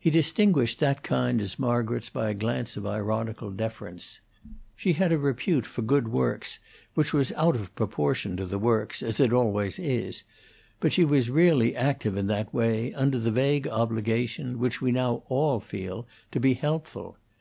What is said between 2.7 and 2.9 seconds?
of